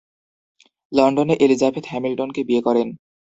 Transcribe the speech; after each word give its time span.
লন্ডনে 0.91 1.35
এলিজাবেথ 1.35 1.83
হ্যামিলটনকে 1.89 2.41
বিয়ে 2.43 2.61
করেন। 2.61 2.87